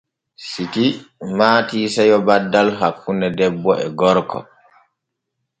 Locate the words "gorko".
3.99-4.39